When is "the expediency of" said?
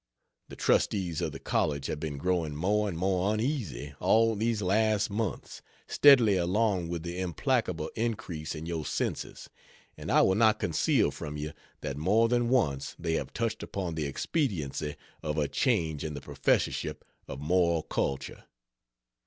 13.93-15.37